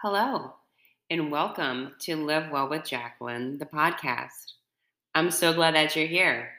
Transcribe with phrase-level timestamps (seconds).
[0.00, 0.54] Hello,
[1.10, 4.52] and welcome to Live Well with Jacqueline, the podcast.
[5.12, 6.50] I'm so glad that you're here.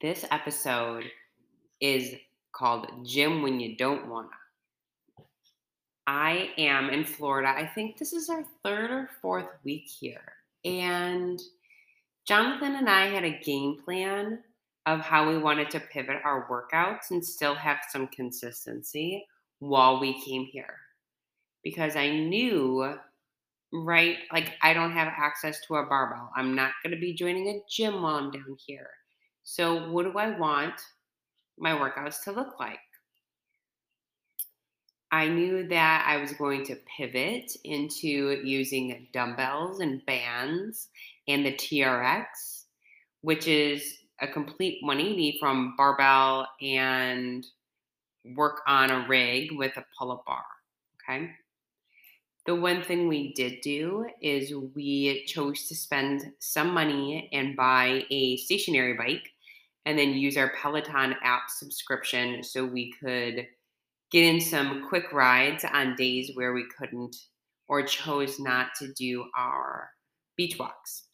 [0.00, 1.04] This episode
[1.82, 2.14] is
[2.52, 4.30] called Gym When You Don't Wanna.
[6.06, 7.50] I am in Florida.
[7.54, 10.32] I think this is our third or fourth week here.
[10.64, 11.38] And
[12.26, 14.38] Jonathan and I had a game plan
[14.86, 19.26] of how we wanted to pivot our workouts and still have some consistency
[19.58, 20.78] while we came here
[21.62, 22.94] because I knew,
[23.72, 26.30] right, like I don't have access to a barbell.
[26.36, 28.90] I'm not going to be joining a gym while I'm down here.
[29.42, 30.74] So, what do I want
[31.58, 32.78] my workouts to look like?
[35.10, 40.88] I knew that I was going to pivot into using dumbbells and bands
[41.26, 42.64] and the TRX,
[43.22, 47.46] which is a complete 180 from barbell and
[48.36, 50.44] work on a rig with a pull up bar.
[51.08, 51.30] Okay.
[52.48, 58.04] The one thing we did do is we chose to spend some money and buy
[58.10, 59.28] a stationary bike
[59.84, 63.46] and then use our Peloton app subscription so we could
[64.10, 67.14] get in some quick rides on days where we couldn't
[67.68, 69.90] or chose not to do our
[70.34, 71.04] beach walks.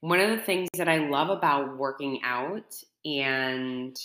[0.00, 2.74] One of the things that I love about working out
[3.06, 3.96] and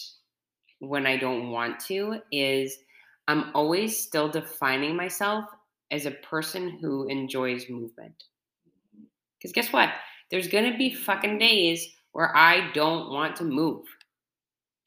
[0.80, 2.77] when I don't want to is
[3.27, 5.43] I'm always still defining myself
[5.94, 8.23] as a person who enjoys movement.
[9.38, 9.89] Because guess what?
[10.31, 13.86] There's going to be fucking days where I don't want to move.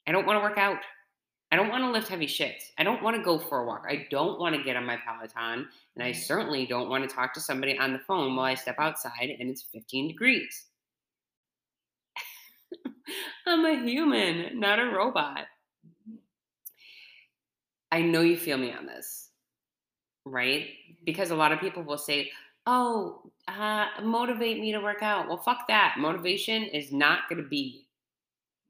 [0.05, 0.79] I don't want to work out.
[1.49, 2.61] I don't want to lift heavy shit.
[2.77, 3.85] I don't want to go for a walk.
[3.87, 5.69] I don't want to get on my Peloton.
[5.95, 6.19] And I mm-hmm.
[6.19, 9.49] certainly don't want to talk to somebody on the phone while I step outside and
[9.49, 10.65] it's 15 degrees.
[13.47, 15.45] I'm a human, not a robot.
[15.87, 16.15] Mm-hmm.
[17.93, 19.26] I know you feel me on this
[20.29, 20.67] right?
[21.05, 22.31] Because a lot of people will say,
[22.65, 25.27] oh, uh, motivate me to work out.
[25.27, 25.95] Well, fuck that.
[25.97, 27.87] Motivation is not going to be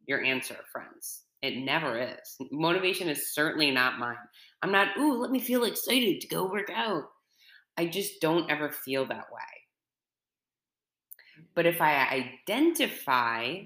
[0.06, 1.24] your answer, friends.
[1.42, 2.38] It never is.
[2.52, 4.16] Motivation is certainly not mine.
[4.62, 7.04] I'm not, ooh, let me feel excited to go work out.
[7.78, 9.42] I just don't ever feel that way.
[11.54, 13.62] But if I identify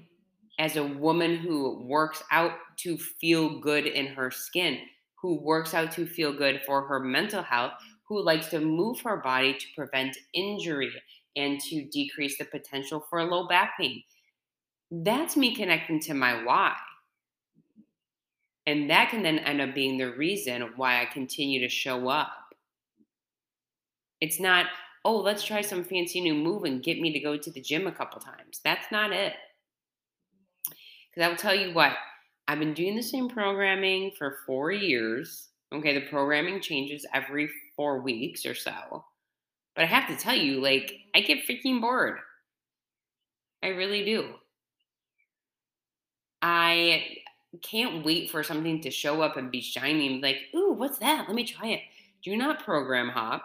[0.58, 4.78] as a woman who works out to feel good in her skin,
[5.14, 7.72] who works out to feel good for her mental health,
[8.08, 10.92] who likes to move her body to prevent injury
[11.36, 14.02] and to decrease the potential for low back pain.
[14.90, 16.74] That's me connecting to my why.
[18.66, 22.30] And that can then end up being the reason why I continue to show up.
[24.20, 24.66] It's not,
[25.04, 27.86] oh, let's try some fancy new move and get me to go to the gym
[27.86, 28.60] a couple times.
[28.62, 29.32] That's not it.
[31.10, 31.92] Because I will tell you what,
[32.46, 35.48] I've been doing the same programming for four years.
[35.74, 39.04] Okay, the programming changes every four weeks or so.
[39.74, 42.18] But I have to tell you, like, I get freaking bored.
[43.62, 44.34] I really do.
[46.42, 47.06] I
[47.62, 50.20] can't wait for something to show up and be shining.
[50.20, 51.26] like, ooh, what's that?
[51.26, 51.80] Let me try it.
[52.22, 53.44] Do not program hop.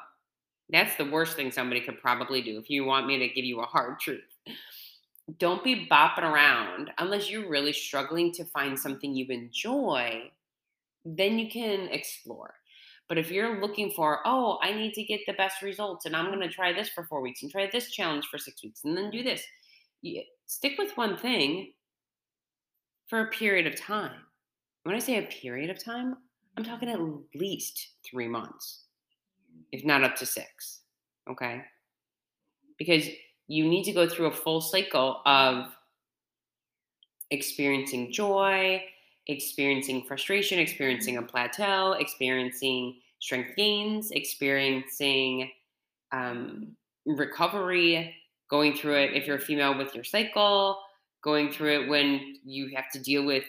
[0.69, 3.61] That's the worst thing somebody could probably do if you want me to give you
[3.61, 4.23] a hard truth
[5.39, 10.31] don't be bopping around unless you're really struggling to find something you enjoy
[11.03, 12.53] then you can explore
[13.09, 16.27] but if you're looking for oh i need to get the best results and i'm
[16.27, 18.97] going to try this for four weeks and try this challenge for six weeks and
[18.97, 19.43] then do this
[20.01, 21.73] you stick with one thing
[23.07, 24.11] for a period of time.
[24.83, 26.15] When i say a period of time
[26.55, 26.99] i'm talking at
[27.35, 28.83] least three months
[29.71, 30.81] if not up to six
[31.29, 31.63] okay?
[32.77, 33.07] Because
[33.47, 35.65] you need to go through a full cycle of
[37.31, 38.81] experiencing joy,
[39.27, 45.49] experiencing frustration, experiencing a plateau, experiencing strength gains, experiencing
[46.11, 48.15] um, recovery,
[48.49, 50.79] going through it if you're a female with your cycle,
[51.23, 53.43] going through it when you have to deal with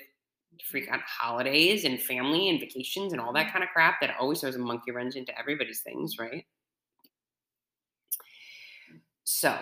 [0.72, 4.56] freaking holidays and family and vacations and all that kind of crap that always throws
[4.56, 6.44] a monkey wrench into everybody's things, right?
[9.24, 9.56] So,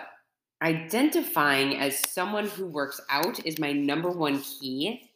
[0.63, 5.06] identifying as someone who works out is my number one key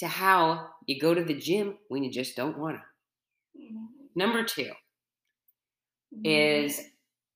[0.00, 3.60] to how you go to the gym when you just don't want to.
[3.62, 3.84] Mm-hmm.
[4.16, 4.72] Number 2 mm-hmm.
[6.24, 6.80] is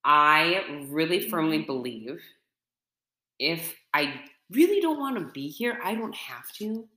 [0.04, 2.20] I really firmly believe
[3.38, 4.20] if I
[4.50, 6.88] really don't want to be here, I don't have to.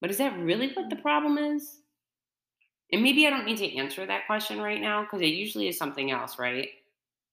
[0.00, 1.80] But is that really what the problem is?
[2.92, 5.78] And maybe I don't need to answer that question right now because it usually is
[5.78, 6.68] something else, right?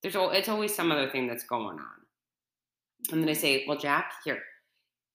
[0.01, 3.11] There's all, it's always some other thing that's going on.
[3.11, 4.41] And then I say, Well, Jack, here,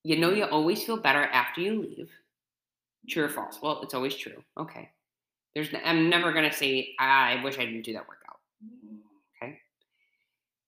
[0.05, 2.11] you know, you always feel better after you leave.
[3.08, 3.58] True or false?
[3.62, 4.43] Well, it's always true.
[4.58, 4.91] Okay.
[5.55, 8.38] There's, I'm never going to say, I wish I didn't do that workout.
[9.43, 9.58] Okay?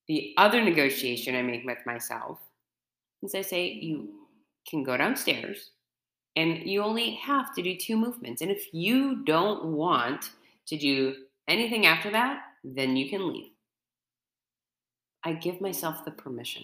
[0.07, 2.39] The other negotiation I make with myself
[3.23, 4.09] is I say, you
[4.69, 5.71] can go downstairs
[6.37, 8.43] and you only have to do two movements.
[8.43, 10.31] And if you don't want
[10.67, 11.15] to do
[11.49, 13.51] anything after that, then you can leave.
[15.25, 16.63] I give myself the permission.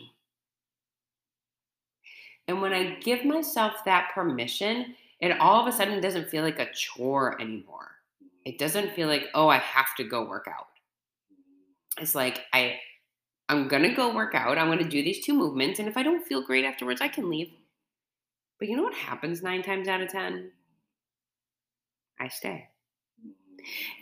[2.46, 4.94] And when I give myself that permission,
[5.24, 7.90] it all of a sudden doesn't feel like a chore anymore.
[8.44, 10.66] It doesn't feel like, oh, I have to go work out.
[11.98, 12.78] It's like I
[13.48, 14.58] I'm gonna go work out.
[14.58, 17.28] I'm gonna do these two movements, and if I don't feel great afterwards, I can
[17.28, 17.50] leave.
[18.58, 20.50] But you know what happens nine times out of ten?
[22.18, 22.68] I stay.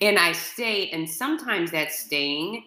[0.00, 2.64] And I stay, and sometimes that staying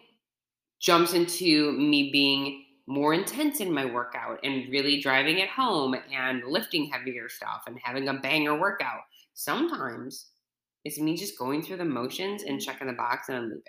[0.80, 6.44] jumps into me being more intense in my workout and really driving it home and
[6.46, 9.02] lifting heavier stuff and having a banger workout.
[9.34, 10.28] Sometimes
[10.84, 12.64] it's me just going through the motions and mm.
[12.64, 13.62] checking the box and I'm leaving.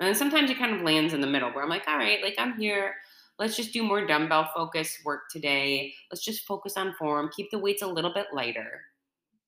[0.00, 2.36] And sometimes it kind of lands in the middle where I'm like, all right, like
[2.38, 2.94] I'm here.
[3.38, 5.92] Let's just do more dumbbell focus work today.
[6.10, 8.82] Let's just focus on form, keep the weights a little bit lighter.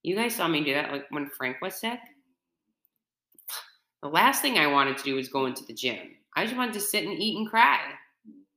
[0.02, 2.00] You guys saw me do that like when Frank was sick.
[4.02, 6.16] The last thing I wanted to do was go into the gym.
[6.36, 7.80] I just wanted to sit and eat and cry.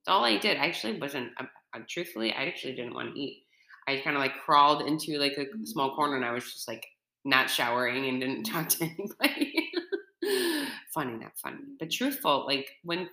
[0.08, 0.58] All I did.
[0.58, 3.44] I actually wasn't, I, I, truthfully, I actually didn't want to eat.
[3.88, 5.66] I kind of like crawled into like a mm.
[5.68, 6.86] small corner and I was just like
[7.24, 9.72] not showering and didn't talk to anybody.
[10.94, 12.46] funny, not funny, but truthful.
[12.46, 13.10] Like when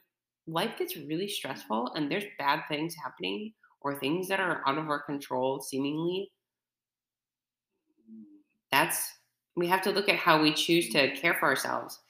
[0.47, 4.89] life gets really stressful and there's bad things happening or things that are out of
[4.89, 6.31] our control, seemingly,
[8.73, 9.13] that's
[9.57, 12.01] we have to look at how we choose to care for ourselves.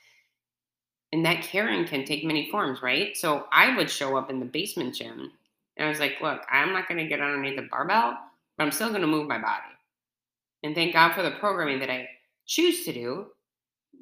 [1.15, 3.17] And that caring can take many forms, right?
[3.17, 5.31] So I would show up in the basement gym
[5.77, 8.19] and I was like, look, I'm not going to get underneath the barbell,
[8.59, 9.63] but I'm still going to move my body.
[10.65, 12.09] And thank God for the programming that I
[12.47, 13.27] choose to do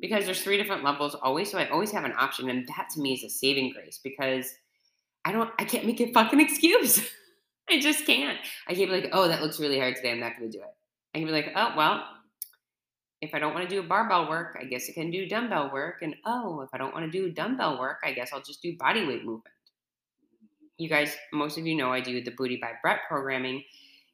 [0.00, 1.50] because there's three different levels always.
[1.50, 2.48] So I always have an option.
[2.48, 4.54] And that to me is a saving grace because
[5.26, 7.06] I don't, I can't make a fucking excuse.
[7.68, 8.38] I just can't.
[8.66, 10.12] I can't be like, oh, that looks really hard today.
[10.12, 10.74] I'm not going to do it.
[11.14, 12.06] I can be like, oh, well,
[13.22, 16.02] if I don't want to do barbell work, I guess I can do dumbbell work.
[16.02, 18.76] And oh, if I don't want to do dumbbell work, I guess I'll just do
[18.76, 19.54] body weight movement.
[20.76, 23.62] You guys, most of you know I do the Booty by Bret programming.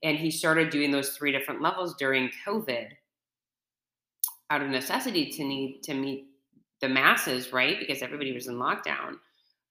[0.02, 2.88] And he started doing those three different levels during COVID
[4.50, 6.26] out of necessity to need to meet
[6.82, 7.80] the masses, right?
[7.80, 9.14] Because everybody was in lockdown.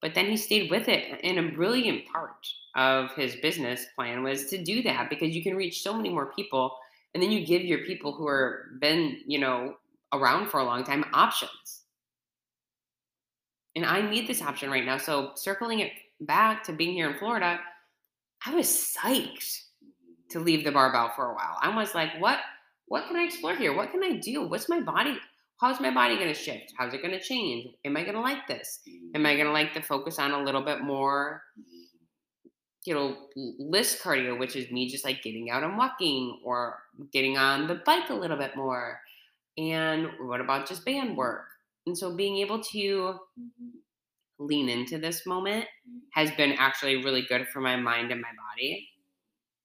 [0.01, 1.19] But then he stayed with it.
[1.23, 5.55] And a brilliant part of his business plan was to do that because you can
[5.55, 6.75] reach so many more people
[7.13, 9.75] and then you give your people who are been you know
[10.13, 11.83] around for a long time options.
[13.75, 14.97] And i need this option right now.
[14.97, 17.59] So circling it back to being here in florida
[18.43, 19.61] i was psyched
[20.29, 21.57] to leave the barbell for a while.
[21.61, 22.39] I was like what
[22.87, 23.75] what can i explore here?
[23.75, 24.47] What can i do?
[24.47, 25.17] What's my body
[25.59, 26.73] how's my body going to shift?
[26.77, 27.73] How's it going to change?
[27.85, 28.79] Am i going to like this?
[29.15, 31.43] Am i going to like to focus on a little bit more
[32.87, 33.17] you know,
[33.59, 36.79] LISS cardio, which is me just like getting out and walking or
[37.11, 38.99] getting on the bike a little bit more.
[39.57, 41.45] And what about just band work?
[41.85, 43.69] And so being able to mm-hmm.
[44.39, 45.99] lean into this moment mm-hmm.
[46.13, 48.89] has been actually really good for my mind and my body.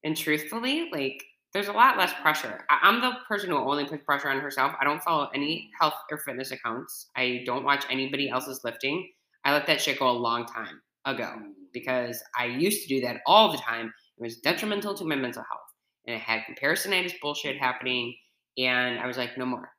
[0.04, 2.64] And truthfully, like there's a lot less pressure.
[2.70, 4.72] I- am the person who only puts pressure on herself.
[4.80, 7.08] I don't follow any health or fitness accounts.
[7.14, 9.10] I don't watch anybody else's lifting.
[9.44, 11.52] I let that shit go a long time ago mm.
[11.72, 13.92] because I used to do that all the time.
[14.18, 15.71] It was detrimental to my mental health.
[16.06, 18.14] And I had comparisonitis bullshit happening.
[18.58, 19.70] And I was like, no more.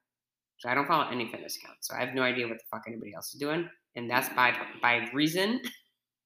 [0.58, 1.88] So I don't follow any fitness accounts.
[1.88, 3.70] So I have no idea what the fuck anybody else is doing.
[3.96, 5.62] And that's by by reason.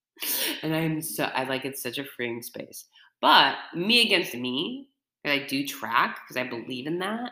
[0.61, 2.85] and I'm so I like it's such a freeing space.
[3.19, 4.89] But me against me,
[5.25, 7.31] I do track because I believe in that.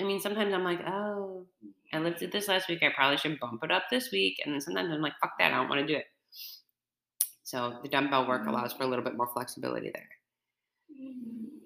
[0.00, 1.46] I mean, sometimes I'm like, oh,
[1.92, 2.82] I lifted this last week.
[2.82, 4.40] I probably should bump it up this week.
[4.44, 5.52] And then sometimes I'm like, fuck that.
[5.52, 6.04] I don't want to do it.
[7.42, 8.50] So the dumbbell work mm-hmm.
[8.50, 10.08] allows for a little bit more flexibility there.
[10.92, 11.57] Mm-hmm.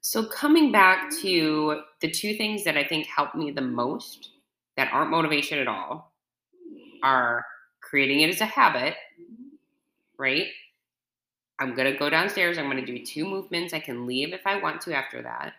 [0.00, 4.30] So coming back to the two things that I think help me the most
[4.76, 6.12] that aren't motivation at all
[7.02, 7.44] are
[7.80, 8.94] creating it as a habit,
[10.18, 10.46] right?
[11.58, 12.58] I'm going to go downstairs.
[12.58, 13.74] I'm going to do two movements.
[13.74, 15.54] I can leave if I want to after that.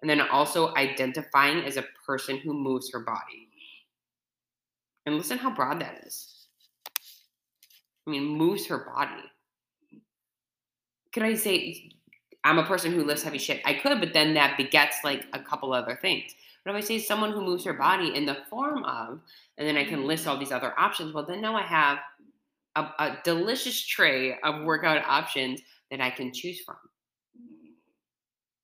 [0.00, 3.48] And then also identifying as a person who moves her body.
[5.06, 6.46] And listen how broad that is.
[8.06, 9.22] I mean, moves her body.
[11.12, 11.90] Could I say
[12.44, 13.62] I'm a person who lifts heavy shit?
[13.64, 16.34] I could, but then that begets like a couple other things.
[16.64, 19.20] But if I say someone who moves her body in the form of,
[19.58, 21.98] and then I can list all these other options, well, then now I have
[22.76, 25.60] a, a delicious tray of workout options
[25.90, 26.76] that I can choose from.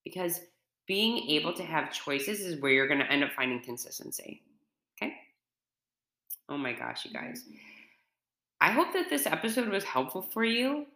[0.04, 0.40] Because
[0.86, 4.42] being able to have choices is where you're going to end up finding consistency.
[5.00, 5.14] Okay?
[6.48, 7.44] Oh my gosh, you guys.
[8.60, 10.86] I hope that this episode was helpful for you.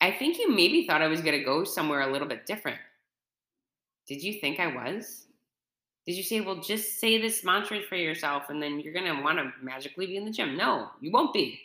[0.00, 2.78] I think you maybe thought I was going to go somewhere a little bit different.
[4.06, 5.26] Did you think I was?
[6.06, 9.22] Did you say, well, just say this mantra for yourself and then you're going to
[9.22, 10.56] want to magically be in the gym?
[10.56, 11.60] No, you won't be.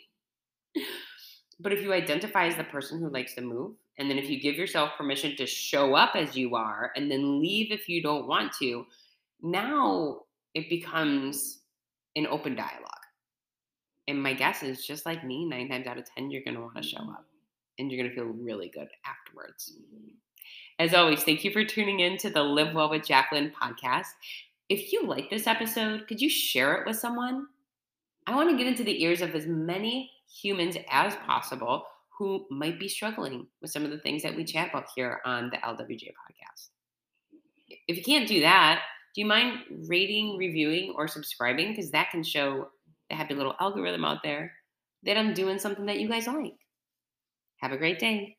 [1.60, 4.40] But if you identify as the person who likes to move, and then if you
[4.40, 8.26] give yourself permission to show up as you are and then leave if you don't
[8.26, 8.84] want to,
[9.40, 10.22] now
[10.52, 11.60] it becomes
[12.16, 12.90] an open dialogue.
[14.08, 16.60] And my guess is just like me, nine times out of 10, you're going to
[16.60, 17.10] want to show mm-hmm.
[17.10, 17.24] up
[17.78, 19.72] and you're going to feel really good afterwards.
[19.76, 20.14] Mm-hmm.
[20.78, 24.08] As always, thank you for tuning in to the Live Well with Jacqueline podcast.
[24.68, 27.46] If you like this episode, could you share it with someone?
[28.26, 30.10] I want to get into the ears of as many
[30.42, 31.84] humans as possible
[32.18, 35.50] who might be struggling with some of the things that we chat about here on
[35.50, 36.68] the LWJ podcast.
[37.88, 38.82] If you can't do that,
[39.14, 41.70] do you mind rating, reviewing, or subscribing?
[41.70, 42.68] Because that can show
[43.10, 44.52] the happy little algorithm out there
[45.04, 46.54] that I'm doing something that you guys like.
[47.64, 48.36] Have a great day.